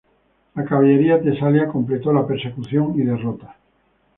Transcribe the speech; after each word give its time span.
La 0.55 0.65
caballería 0.65 1.21
tesalia 1.21 1.67
completó 1.67 2.11
la 2.11 2.25
persecución 2.25 2.95
y 2.99 3.03
derrota. 3.03 3.55